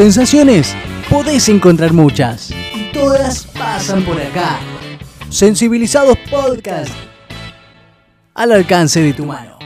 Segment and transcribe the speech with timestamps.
[0.00, 0.74] Sensaciones
[1.10, 2.50] podés encontrar muchas.
[2.74, 4.58] Y todas pasan por acá.
[5.28, 6.90] Sensibilizados Podcast.
[8.32, 9.58] Al alcance de tu mano.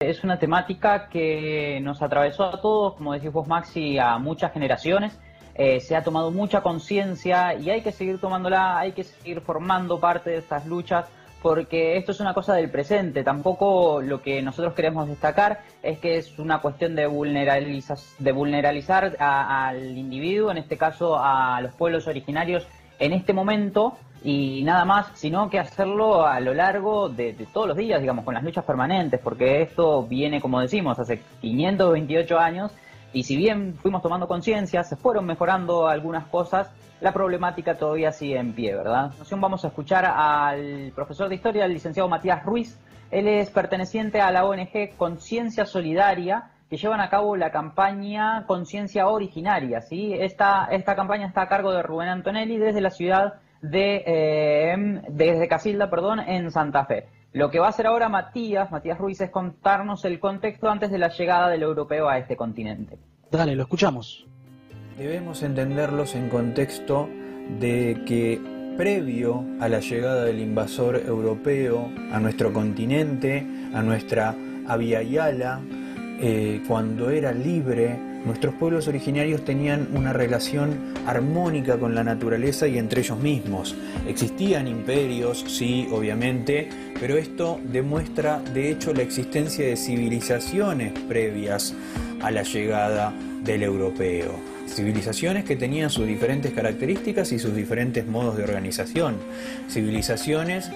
[0.00, 5.12] Es una temática que nos atravesó a todos, como decís vos Maxi, a muchas generaciones.
[5.54, 10.00] Eh, se ha tomado mucha conciencia y hay que seguir tomándola, hay que seguir formando
[10.00, 11.04] parte de estas luchas
[11.42, 13.22] porque esto es una cosa del presente.
[13.22, 19.16] Tampoco lo que nosotros queremos destacar es que es una cuestión de, vulneralizar, de vulneralizar
[19.18, 22.66] al individuo, en este caso a los pueblos originarios
[22.98, 27.68] en este momento y nada más, sino que hacerlo a lo largo de, de, todos
[27.68, 32.72] los días, digamos, con las luchas permanentes, porque esto viene, como decimos, hace 528 años
[33.12, 38.38] y si bien fuimos tomando conciencia, se fueron mejorando algunas cosas, la problemática todavía sigue
[38.38, 39.12] en pie, ¿verdad?
[39.30, 42.78] Vamos a escuchar al profesor de historia, el licenciado Matías Ruiz.
[43.10, 49.08] Él es perteneciente a la ONG Conciencia Solidaria, que llevan a cabo la campaña Conciencia
[49.08, 49.80] Originaria.
[49.82, 50.14] ¿sí?
[50.14, 55.48] Esta, esta campaña está a cargo de Rubén Antonelli desde la ciudad de eh, desde
[55.48, 57.08] Casilda, perdón, en Santa Fe.
[57.32, 60.98] Lo que va a hacer ahora Matías, Matías Ruiz, es contarnos el contexto antes de
[60.98, 62.98] la llegada del europeo a este continente.
[63.30, 64.26] Dale, lo escuchamos.
[64.98, 67.06] Debemos entenderlos en contexto
[67.60, 68.40] de que
[68.78, 74.34] previo a la llegada del invasor europeo a nuestro continente, a nuestra
[74.66, 75.60] Avia Yala,
[76.18, 77.94] eh, cuando era libre,
[78.24, 83.76] nuestros pueblos originarios tenían una relación armónica con la naturaleza y entre ellos mismos.
[84.08, 91.74] Existían imperios, sí, obviamente, pero esto demuestra de hecho la existencia de civilizaciones previas
[92.22, 93.12] a la llegada
[93.44, 94.55] del europeo.
[94.66, 99.16] Civilizaciones que tenían sus diferentes características y sus diferentes modos de organización.
[99.70, 100.70] Civilizaciones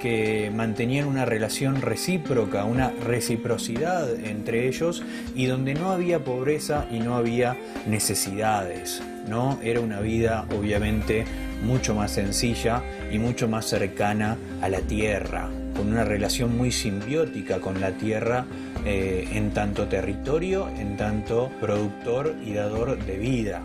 [0.00, 5.02] que mantenían una relación recíproca, una reciprocidad entre ellos
[5.34, 9.58] y donde no había pobreza y no había necesidades, ¿no?
[9.62, 11.24] Era una vida obviamente
[11.64, 17.60] mucho más sencilla y mucho más cercana a la tierra, con una relación muy simbiótica
[17.60, 18.46] con la tierra
[18.84, 23.62] eh, en tanto territorio, en tanto productor y dador de vida.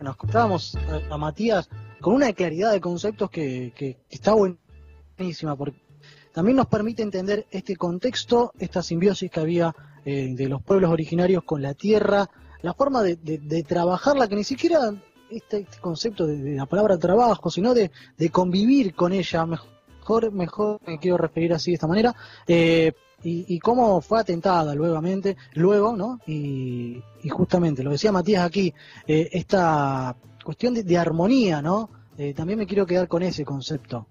[0.00, 0.76] Nos contábamos
[1.10, 1.68] a Matías
[2.00, 5.78] con una claridad de conceptos que, que, está buenísima, porque
[6.32, 9.74] también nos permite entender este contexto, esta simbiosis que había
[10.04, 12.30] eh, de los pueblos originarios con la tierra,
[12.62, 14.94] la forma de, de, trabajarla, que ni siquiera
[15.30, 17.90] este, este concepto de, la palabra trabajo, sino de,
[18.30, 22.14] convivir con ella, mejor, mejor me quiero referir así de esta manera,
[22.46, 22.92] eh,
[23.22, 26.20] y, cómo fue atentada luegamente, luego, ¿no?
[26.26, 28.72] Y, justamente, lo decía Matías aquí,
[29.06, 31.90] eh, esta cuestión de, armonía, ¿no?
[32.16, 34.06] Eh, también me quiero quedar con ese concepto.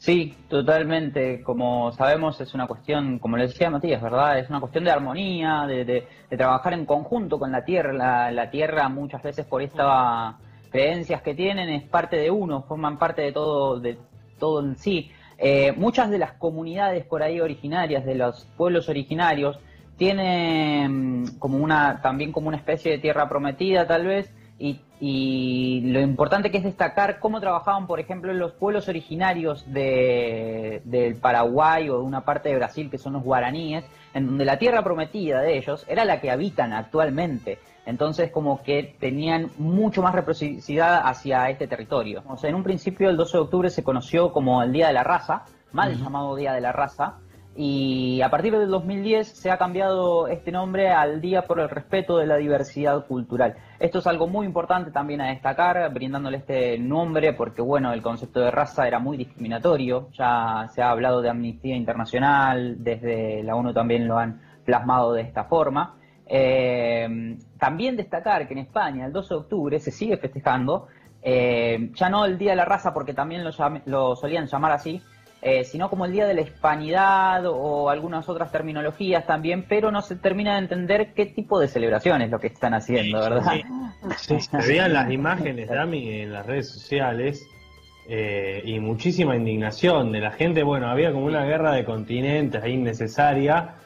[0.00, 1.42] Sí, totalmente.
[1.42, 4.38] Como sabemos, es una cuestión, como le decía Matías, ¿verdad?
[4.38, 8.32] Es una cuestión de armonía, de, trabajar en conjunto con la tierra.
[8.32, 10.36] La, tierra, muchas veces, por estas
[10.70, 13.98] creencias que tienen, es parte de uno, forman parte de todo, de
[14.38, 15.10] todo en sí.
[15.36, 19.58] Eh, muchas de las comunidades por ahí originarias, de los pueblos originarios,
[19.98, 26.50] tienen como una, también como una especie de tierra prometida, tal vez, y, lo importante
[26.50, 32.04] que es destacar cómo trabajaban, por ejemplo, los pueblos originarios de, del Paraguay o de
[32.04, 35.86] una parte de Brasil, que son los guaraníes, en donde la tierra prometida de ellos
[35.88, 37.58] era la que habitan actualmente.
[37.86, 42.22] Entonces, como que tenían mucho más reciprocidad hacia este territorio.
[42.28, 44.92] O sea, en un principio, el 12 de octubre se conoció como el Día de
[44.92, 47.16] la Raza, mal llamado Día de la Raza,
[47.56, 52.16] y a partir del 2010 se ha cambiado este nombre al Día por el Respeto
[52.16, 53.56] de la Diversidad Cultural.
[53.80, 58.40] Esto es algo muy importante también a destacar, brindándole este nombre, porque bueno, el concepto
[58.40, 63.72] de raza era muy discriminatorio, ya se ha hablado de Amnistía Internacional, desde la ONU
[63.72, 65.96] también lo han plasmado de esta forma.
[66.26, 70.86] Eh, también destacar que en España el 12 de octubre se sigue festejando,
[71.20, 73.50] eh, ya no el Día de la Raza, porque también lo,
[73.86, 75.02] lo solían llamar así,
[75.42, 80.02] eh, sino como el Día de la Hispanidad o algunas otras terminologías también, pero no
[80.02, 83.54] se termina de entender qué tipo de celebración es lo que están haciendo, ¿verdad?
[84.18, 87.48] Sí, se veían las imágenes, Dami, en las redes sociales
[88.06, 90.62] eh, y muchísima indignación de la gente.
[90.62, 93.76] Bueno, había como una guerra de continentes ahí innecesaria.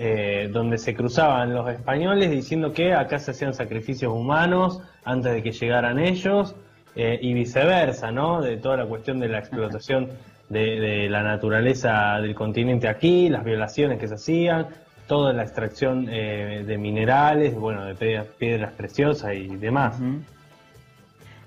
[0.00, 5.42] Eh, donde se cruzaban los españoles diciendo que acá se hacían sacrificios humanos antes de
[5.42, 6.54] que llegaran ellos
[6.94, 8.40] y viceversa, ¿no?
[8.40, 10.10] De toda la cuestión de la explotación
[10.48, 14.68] de, la naturaleza del continente aquí, las violaciones que se hacían,
[15.06, 20.00] toda la extracción eh, de minerales, bueno, de piedras, preciosas y demás.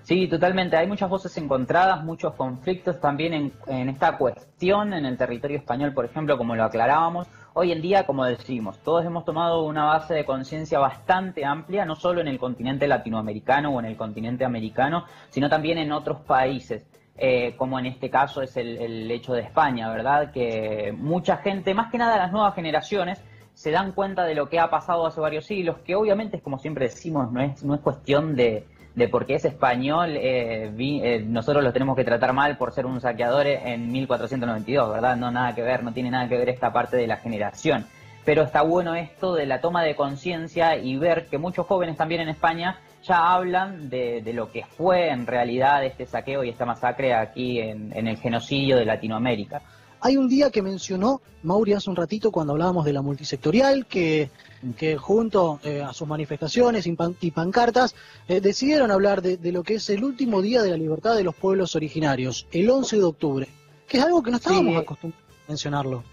[0.03, 0.75] Sí, totalmente.
[0.75, 5.94] Hay muchas voces encontradas, muchos conflictos también en, en, esta cuestión en el territorio español,
[5.94, 7.27] por ejemplo, como lo aclarábamos.
[7.53, 11.95] Hoy en día, como decimos, todos hemos tomado una base de conciencia bastante amplia, no
[11.95, 16.86] solo en el continente latinoamericano o en el continente americano, sino también en otros países.
[17.23, 20.31] Eh, como en este caso es el, hecho de España, ¿verdad?
[20.31, 23.21] Que mucha gente, más que nada las nuevas generaciones,
[23.53, 26.57] se dan cuenta de lo que ha pasado hace varios siglos, que obviamente es como
[26.57, 28.65] siempre decimos, no es, no es cuestión de,
[28.95, 32.88] de por qué es español, eh, eh, nosotros lo tenemos que tratar mal por ser
[32.88, 35.15] un saqueador en 1492, ¿verdad?
[35.15, 37.85] No nada que ver, no tiene nada que ver esta parte de la generación.
[38.23, 42.21] Pero está bueno esto de la toma de conciencia y ver que muchos jóvenes también
[42.21, 47.13] en España ya hablan de, lo que fue en realidad este saqueo y esta masacre
[47.13, 49.62] aquí en, el genocidio de Latinoamérica.
[50.01, 54.29] Hay un día que mencionó Mauri hace un ratito cuando hablábamos de la multisectorial, que,
[54.75, 57.95] que junto eh, a sus manifestaciones y, pancartas
[58.27, 61.35] eh, decidieron hablar de, lo que es el último día de la libertad de los
[61.35, 63.47] pueblos originarios, el 11 de octubre,
[63.88, 66.03] que es algo que no estábamos acostumbrados a mencionarlo.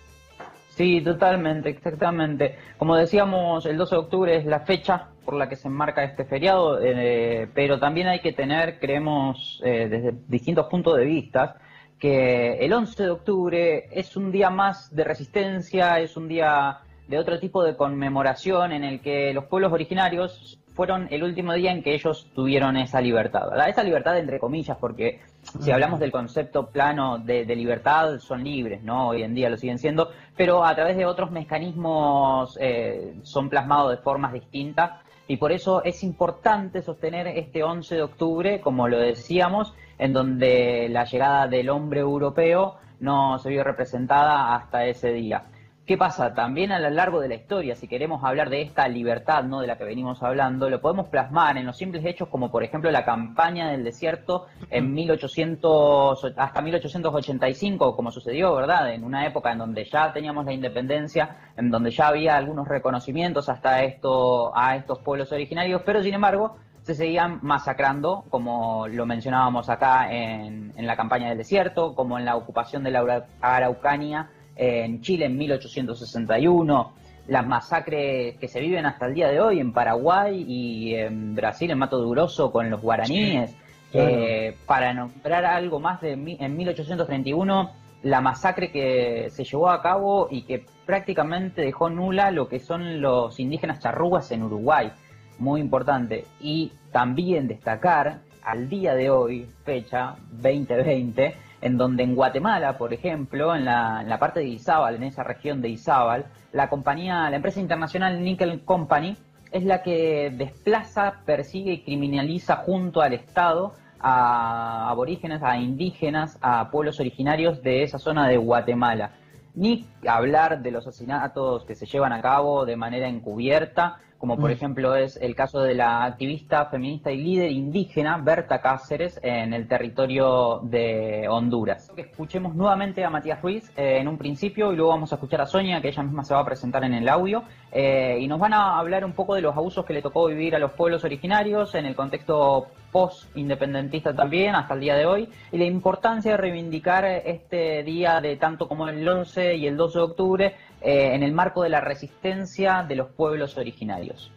[0.78, 2.56] Sí, totalmente, exactamente.
[2.76, 6.24] Como decíamos, el 12 de octubre es la fecha por la que se enmarca este
[6.24, 11.56] feriado, eh, pero también hay que tener, creemos, eh, desde distintos puntos de vista,
[11.98, 16.78] que el 11 de octubre es un día más de resistencia, es un día
[17.08, 21.72] de otro tipo de conmemoración en el que los pueblos originarios fueron el último día
[21.72, 23.48] en que ellos tuvieron esa libertad.
[23.68, 25.18] Esa libertad entre comillas, porque
[25.60, 29.08] si hablamos del concepto plano de, libertad, son libres, ¿no?
[29.08, 33.90] Hoy en día lo siguen siendo, pero a través de otros mecanismos eh, son plasmados
[33.90, 38.98] de formas distintas y por eso es importante sostener este 11 de octubre, como lo
[38.98, 45.44] decíamos, en donde la llegada del hombre europeo no se vio representada hasta ese día.
[45.88, 46.34] ¿Qué pasa?
[46.34, 49.60] También a lo largo de la historia, si queremos hablar de esta libertad ¿no?
[49.60, 52.90] de la que venimos hablando, lo podemos plasmar en los simples hechos como por ejemplo
[52.90, 58.92] la campaña del desierto en 1800, hasta 1885, como sucedió, ¿verdad?
[58.92, 63.48] En una época en donde ya teníamos la independencia, en donde ya había algunos reconocimientos
[63.48, 69.70] hasta esto, a estos pueblos originarios, pero sin embargo se seguían masacrando, como lo mencionábamos
[69.70, 75.00] acá en, en la campaña del desierto, como en la ocupación de la Araucanía en
[75.00, 76.92] Chile en 1861,
[77.28, 81.70] las masacres que se viven hasta el día de hoy en Paraguay y en Brasil,
[81.70, 83.54] en Mato Duroso, con los guaraníes.
[83.94, 87.70] Eh, para nombrar algo más de en 1831,
[88.02, 93.00] la masacre que se llevó a cabo y que prácticamente dejó nula lo que son
[93.00, 94.92] los indígenas charrúas en Uruguay.
[95.38, 96.26] Muy importante.
[96.40, 103.54] Y también destacar al día de hoy, fecha 2020, en donde en Guatemala, por ejemplo,
[103.54, 107.36] en la, en la parte de Izabal, en esa región de Izabal, la compañía, la
[107.36, 109.16] empresa internacional Nickel Company
[109.50, 116.70] es la que desplaza, persigue y criminaliza junto al Estado a aborígenes, a indígenas, a
[116.70, 119.12] pueblos originarios de esa zona de Guatemala.
[119.54, 124.50] Ni hablar de los asesinatos que se llevan a cabo de manera encubierta como por
[124.50, 124.52] mm.
[124.52, 129.68] ejemplo es el caso de la activista feminista y líder indígena Berta Cáceres en el
[129.68, 131.92] territorio de Honduras.
[131.96, 135.46] Escuchemos nuevamente a Matías Ruiz eh, en un principio y luego vamos a escuchar a
[135.46, 138.54] Sonia, que ella misma se va a presentar en el audio, eh, y nos van
[138.54, 141.74] a hablar un poco de los abusos que le tocó vivir a los pueblos originarios
[141.74, 147.04] en el contexto post-independentista también hasta el día de hoy y la importancia de reivindicar
[147.04, 151.32] este día de tanto como el 11 y el 12 de octubre eh, en el
[151.32, 154.30] marco de la resistencia de los pueblos originarios.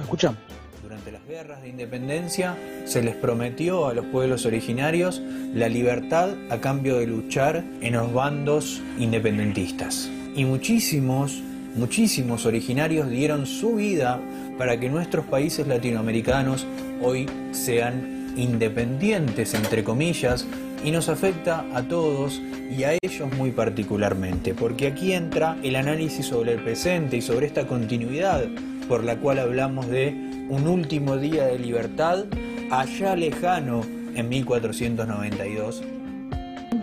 [0.00, 0.38] Escuchamos.
[0.82, 5.20] Durante las guerras de independencia se les prometió a los pueblos originarios
[5.54, 10.10] la libertad a cambio de luchar en los bandos independentistas.
[10.34, 11.42] Y muchísimos,
[11.76, 14.20] muchísimos originarios dieron su vida
[14.58, 16.66] para que nuestros países latinoamericanos
[17.02, 20.46] hoy sean independientes, entre comillas,
[20.84, 26.26] y nos afecta a todos y a ellos muy particularmente, porque aquí entra el análisis
[26.26, 28.44] sobre el presente y sobre esta continuidad
[28.88, 30.08] por la cual hablamos de
[30.48, 32.24] un último día de libertad
[32.70, 33.82] allá lejano
[34.14, 35.82] en 1492.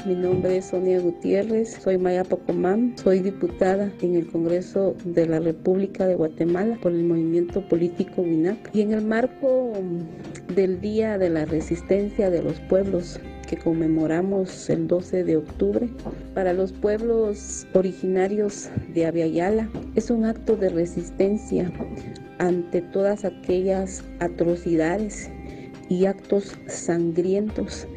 [0.05, 5.39] Mi nombre es Sonia Gutiérrez, soy Maya Pocomán, soy diputada en el Congreso de la
[5.39, 8.69] República de Guatemala por el movimiento político WINAC.
[8.73, 9.73] Y en el marco
[10.53, 15.89] del Día de la Resistencia de los Pueblos que conmemoramos el 12 de octubre,
[16.33, 21.71] para los pueblos originarios de Aviala es un acto de resistencia
[22.39, 25.29] ante todas aquellas atrocidades
[25.89, 27.87] y actos sangrientos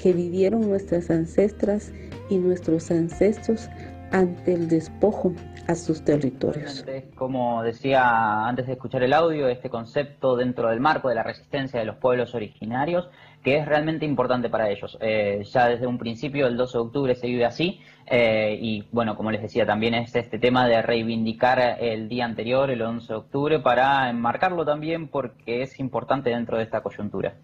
[0.00, 1.92] que vivieron nuestras ancestras
[2.28, 3.68] y nuestros ancestros
[4.12, 5.32] ante el despojo
[5.68, 6.84] a sus territorios.
[7.14, 11.78] Como decía antes de escuchar el audio, este concepto dentro del marco de la resistencia
[11.78, 13.08] de los pueblos originarios,
[13.44, 14.98] que es realmente importante para ellos.
[15.00, 19.16] Eh, ya desde un principio, el 12 de octubre se vive así, eh, y bueno,
[19.16, 23.18] como les decía, también es este tema de reivindicar el día anterior, el 11 de
[23.18, 27.34] octubre, para enmarcarlo también porque es importante dentro de esta coyuntura.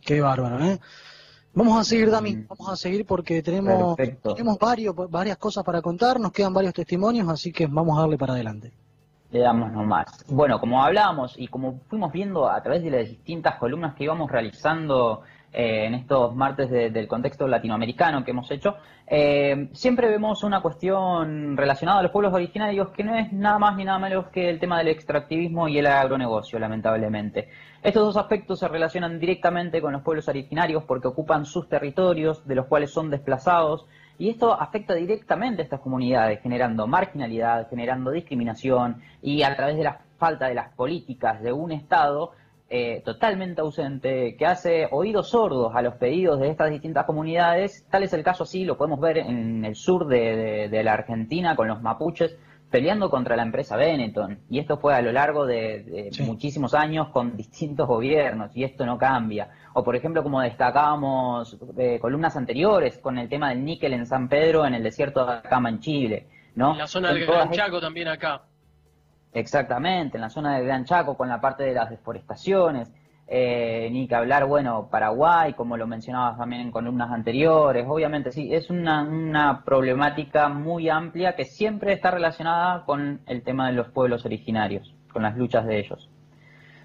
[0.00, 0.78] Qué bárbaro, ¿eh?
[1.58, 6.20] Vamos a seguir, Dami, vamos a seguir porque tenemos, tenemos varios, varias cosas para contar,
[6.20, 8.70] nos quedan varios testimonios, así que vamos a darle para adelante.
[9.32, 10.24] Le damos nomás.
[10.28, 14.30] Bueno, como hablábamos y como fuimos viendo a través de las distintas columnas que íbamos
[14.30, 18.76] realizando eh, en estos martes del contexto latinoamericano que hemos hecho,
[19.06, 23.74] eh, siempre vemos una cuestión relacionada a los pueblos originarios que no es nada más
[23.76, 27.48] ni nada menos que el tema del extractivismo y el agronegocio, lamentablemente.
[27.82, 32.54] Estos dos aspectos se relacionan directamente con los pueblos originarios porque ocupan sus territorios, de
[32.54, 33.86] los cuales son desplazados,
[34.18, 39.84] y esto afecta directamente a estas comunidades, generando marginalidad, generando discriminación y a través de
[39.84, 42.32] la falta de las políticas de un Estado,
[42.70, 47.86] eh, totalmente ausente, que hace oídos sordos a los pedidos de estas distintas comunidades.
[47.90, 51.66] Tal es el caso, sí, lo podemos ver en el sur de, la Argentina con
[51.66, 52.36] los mapuches
[52.70, 54.40] peleando contra la empresa Benetton.
[54.50, 58.98] Y esto fue a lo largo de, muchísimos años con distintos gobiernos y esto no
[58.98, 59.48] cambia.
[59.72, 64.28] O por ejemplo, como destacábamos eh, columnas anteriores con el tema del níquel en San
[64.28, 66.26] Pedro, en el desierto de Acama, en Chile.
[66.54, 66.72] ¿no?
[66.72, 68.42] En la zona del Gran Chaco también acá.
[69.32, 72.90] Exactamente, en la zona del Gran Chaco con la parte de las deforestaciones,
[73.26, 78.54] eh, ni que hablar, bueno, Paraguay, como lo mencionabas también en columnas anteriores, obviamente sí,
[78.54, 83.88] es una, una problemática muy amplia que siempre está relacionada con el tema de los
[83.88, 86.08] pueblos originarios, con las luchas de ellos.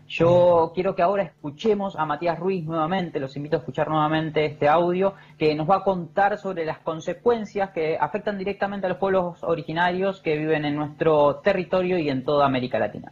[0.07, 4.67] Yo quiero que ahora escuchemos a Matías Ruiz nuevamente, los invito a escuchar nuevamente este
[4.67, 9.41] audio, que nos va a contar sobre las consecuencias que afectan directamente a los pueblos
[9.43, 13.11] originarios que viven en nuestro territorio y en toda América Latina.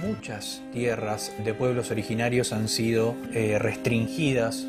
[0.00, 4.66] Muchas tierras de pueblos originarios han sido eh, restringidas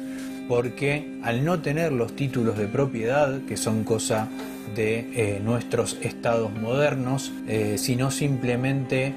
[0.48, 4.30] porque al no tener los títulos de propiedad, que son cosa
[4.76, 9.14] de eh, nuestros estados modernos, eh, sino simplemente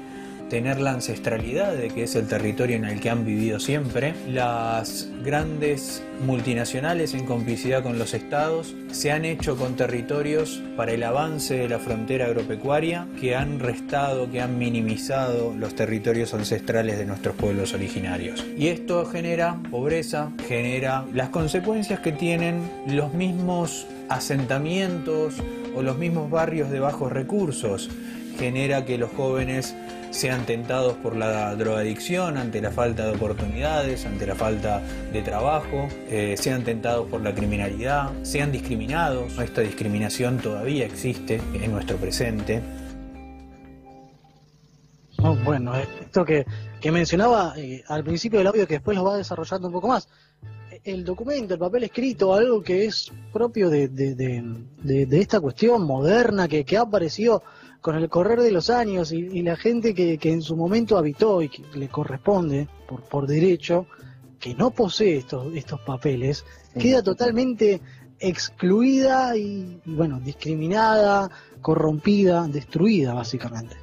[0.51, 4.13] tener la ancestralidad de que es el territorio en el que han vivido siempre.
[4.27, 11.03] Las grandes multinacionales en complicidad con los estados se han hecho con territorios para el
[11.03, 17.05] avance de la frontera agropecuaria que han restado, que han minimizado los territorios ancestrales de
[17.05, 18.45] nuestros pueblos originarios.
[18.57, 25.35] Y esto genera pobreza, genera las consecuencias que tienen los mismos asentamientos
[25.73, 27.89] o los mismos barrios de bajos recursos.
[28.37, 29.75] Genera que los jóvenes
[30.11, 35.87] sean tentados por la drogadicción ante la falta de oportunidades, ante la falta de trabajo,
[36.09, 39.37] eh, sean tentados por la criminalidad, sean discriminados.
[39.39, 42.61] Esta discriminación todavía existe en nuestro presente.
[45.45, 46.45] bueno, esto que,
[46.91, 50.09] mencionaba eh, al principio del audio que después lo va desarrollando un poco más.
[50.83, 53.89] El documento, el papel escrito, algo que es propio de,
[55.11, 57.43] esta cuestión moderna que, que ha aparecido
[57.81, 61.49] con el correr de los años y, la gente que, en su momento habitó y
[61.49, 63.87] que le corresponde por, por derecho,
[64.39, 66.45] que no posee estos, estos papeles,
[66.79, 67.81] queda totalmente
[68.19, 71.29] excluida y, bueno, discriminada,
[71.61, 73.75] corrompida, destruida básicamente.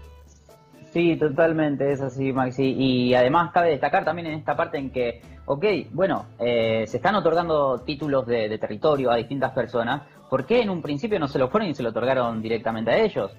[0.92, 2.72] Sí, totalmente, es así, Maxi.
[2.72, 7.14] Y además cabe destacar también en esta parte en que, ok, bueno, eh, se están
[7.14, 11.50] otorgando títulos de, territorio a distintas personas, ¿por qué en un principio no se los
[11.50, 13.32] fueron y se lo otorgaron directamente a ellos?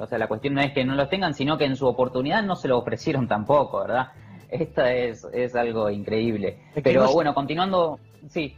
[0.00, 2.42] o sea, la cuestión no es que no los tengan, sino que en su oportunidad
[2.42, 4.08] no se lo ofrecieron tampoco, ¿verdad?
[4.50, 6.58] Esta es, es algo increíble.
[6.82, 7.98] Pero bueno, continuando,
[8.28, 8.56] sí.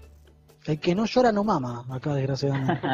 [0.66, 2.88] El que no llora no mama, acá desgraciadamente.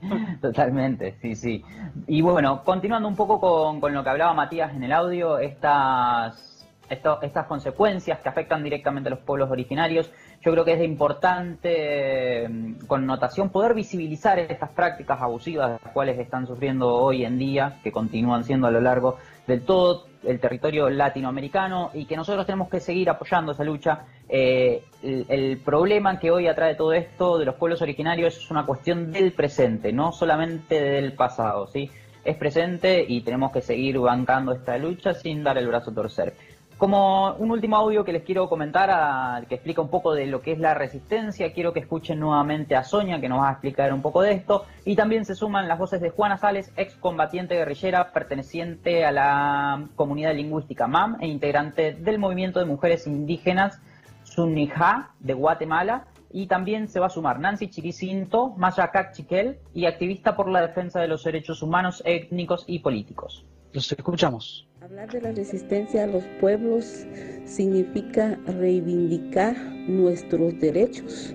[0.40, 1.64] Totalmente, sí, sí.
[2.06, 6.55] Y bueno, continuando un poco con, con lo que hablaba Matías en el audio, estas,
[6.88, 10.10] estas consecuencias que afectan directamente a los pueblos originarios,
[10.42, 16.18] yo creo que es de importante mm, connotación poder visibilizar estas prácticas abusivas las cuales
[16.18, 20.90] están sufriendo hoy en día, que continúan siendo a lo largo de todo el territorio
[20.90, 24.04] latinoamericano y que nosotros tenemos que seguir apoyando esa lucha.
[24.28, 29.12] Eh, el, problema que hoy atrae todo esto de los pueblos originarios es una cuestión
[29.12, 31.90] del presente, no solamente del pasado, ¿sí?
[32.24, 36.34] Es presente y tenemos que seguir bancando esta lucha sin dar el brazo a torcer.
[36.78, 40.52] Como un último audio que les quiero comentar, que explica un poco de lo que
[40.52, 44.02] es la resistencia, quiero que escuchen nuevamente a Sonia, que nos va a explicar un
[44.02, 49.06] poco de esto, y también se suman las voces de Juana Sales, excombatiente guerrillera perteneciente
[49.06, 53.80] a la comunidad lingüística MAM e integrante del movimiento de mujeres indígenas
[54.24, 60.36] Sunija de Guatemala, y también se va a sumar Nancy Chiquicinto, Maya Chiquel y activista
[60.36, 63.46] por la defensa de los derechos humanos, étnicos y políticos.
[63.72, 64.68] Los escuchamos.
[64.86, 67.04] Hablar de la resistencia a los pueblos
[67.44, 69.56] significa reivindicar
[69.88, 71.34] nuestros derechos,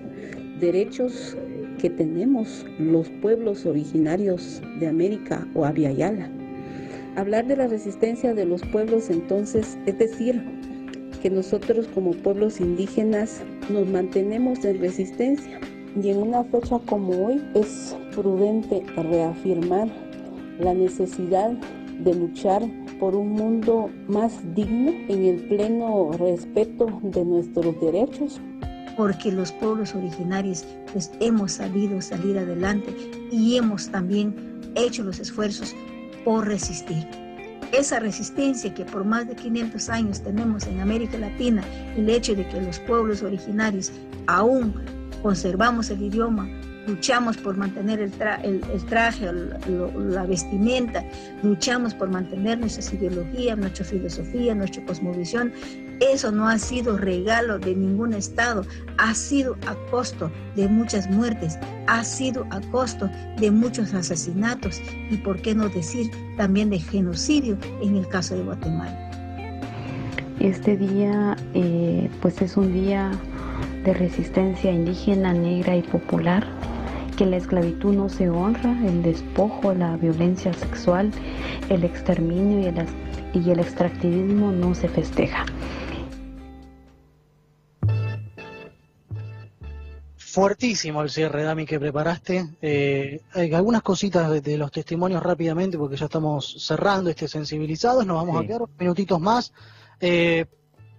[0.58, 1.36] derechos
[1.78, 6.30] que tenemos los pueblos originarios de América o Aviala.
[7.16, 10.42] Hablar de la resistencia de los pueblos entonces es decir
[11.20, 15.60] que nosotros como pueblos indígenas nos mantenemos en resistencia
[16.02, 19.88] y en una fecha como hoy es prudente reafirmar
[20.58, 21.50] la necesidad
[22.02, 22.62] de luchar
[23.02, 28.40] por un mundo más digno en el pleno respeto de nuestros derechos.
[28.96, 32.94] Porque los pueblos originarios pues hemos sabido salir adelante
[33.32, 35.74] y hemos también hecho los esfuerzos
[36.24, 37.04] por resistir.
[37.72, 41.64] Esa resistencia que por más de 500 años tenemos en América Latina,
[41.96, 43.90] el hecho de que los pueblos originarios
[44.28, 44.74] aún
[45.24, 46.48] conservamos el idioma,
[46.86, 48.10] luchamos por mantener el,
[48.86, 51.04] traje, la vestimenta,
[51.42, 55.52] luchamos por mantener nuestras ideologías, nuestra filosofía, nuestra cosmovisión.
[56.00, 58.66] Eso no ha sido regalo de ningún Estado,
[58.98, 63.08] ha sido a costo de muchas muertes, ha sido a costo
[63.38, 64.80] de muchos asesinatos.
[65.10, 69.10] Y, por qué no decir, también de genocidio en el caso de Guatemala.
[70.40, 73.12] Este día, eh, pues es un día
[73.84, 76.44] de resistencia indígena, negra y popular
[77.12, 81.10] que la esclavitud no se honra, el despojo, la violencia sexual,
[81.68, 82.86] el exterminio y el,
[83.34, 85.44] y el extractivismo no se festeja.
[90.16, 92.56] Fuertísimo el cierre, Dami, que preparaste.
[92.62, 98.06] Eh, hay algunas cositas de, los testimonios rápidamente, porque ya estamos cerrando este sensibilizados.
[98.06, 99.52] Nos vamos a quedar minutitos más.
[100.00, 100.46] Eh,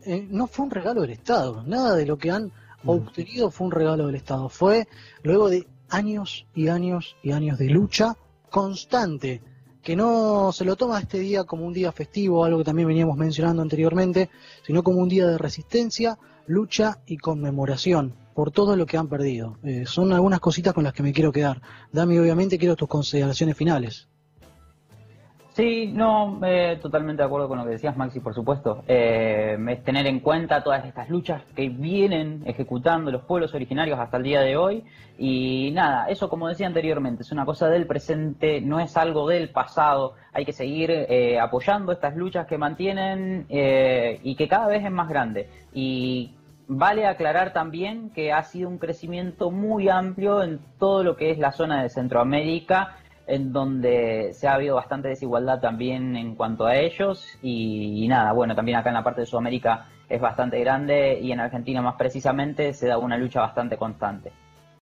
[0.05, 2.51] eh, no fue un regalo del Estado, nada de lo que han
[2.86, 4.50] obtenido fue un regalo del Estado.
[4.50, 4.88] Fue
[5.24, 8.18] luego de años y años y años de lucha
[8.50, 9.42] constante,
[9.82, 13.18] que no se lo toma este día como un día festivo, algo que también veníamos
[13.18, 14.30] mencionando anteriormente,
[14.66, 19.58] sino como un día de resistencia, lucha y conmemoración por todo lo que han perdido.
[19.64, 21.62] Eh, son algunas cositas con las que me quiero quedar.
[21.92, 24.08] Dami, obviamente quiero tus consideraciones finales.
[25.54, 28.84] Sí, no, eh, totalmente de acuerdo con lo que decías, Maxi, por supuesto.
[28.88, 34.18] Eh, es tener en cuenta todas estas luchas que vienen ejecutando los pueblos originarios hasta
[34.18, 34.84] el día de hoy.
[35.20, 39.50] Y nada, eso como decía anteriormente, es una cosa del presente, no es algo del
[39.50, 40.16] pasado.
[40.34, 44.92] Hay que seguir eh, apoyando estas luchas que mantienen eh, y que cada vez es
[44.92, 45.50] más grande.
[45.72, 46.34] Y
[46.68, 51.38] vale aclarar también que ha sido un crecimiento muy amplio en todo lo que es
[51.38, 56.76] la zona de Centroamérica en donde se ha habido bastante desigualdad también en cuanto a
[56.76, 61.32] ellos y, nada, bueno, también acá en la parte de Sudamérica es bastante grande y
[61.32, 64.32] en Argentina más precisamente se da una lucha bastante constante.